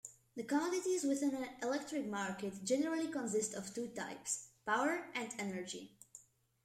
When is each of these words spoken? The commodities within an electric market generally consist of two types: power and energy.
The 0.35 0.41
commodities 0.41 1.03
within 1.03 1.35
an 1.35 1.47
electric 1.61 2.07
market 2.07 2.63
generally 2.63 3.07
consist 3.09 3.53
of 3.53 3.71
two 3.71 3.89
types: 3.89 4.47
power 4.65 5.11
and 5.13 5.31
energy. 5.37 5.99